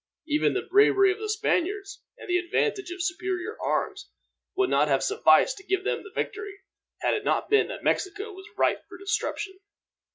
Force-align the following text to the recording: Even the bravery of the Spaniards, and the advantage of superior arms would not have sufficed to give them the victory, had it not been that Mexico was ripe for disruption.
Even 0.25 0.53
the 0.55 0.63
bravery 0.63 1.11
of 1.11 1.19
the 1.19 1.29
Spaniards, 1.29 2.01
and 2.17 2.27
the 2.27 2.39
advantage 2.39 2.89
of 2.89 3.03
superior 3.03 3.55
arms 3.61 4.09
would 4.57 4.71
not 4.71 4.87
have 4.87 5.03
sufficed 5.03 5.57
to 5.57 5.63
give 5.63 5.83
them 5.83 6.01
the 6.01 6.09
victory, 6.09 6.61
had 7.01 7.13
it 7.13 7.23
not 7.23 7.51
been 7.51 7.67
that 7.67 7.83
Mexico 7.83 8.31
was 8.33 8.49
ripe 8.57 8.81
for 8.89 8.97
disruption. 8.97 9.59